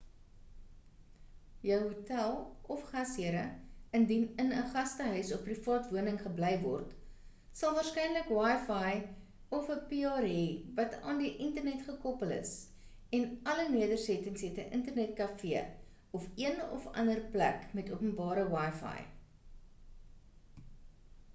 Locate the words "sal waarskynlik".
7.59-8.31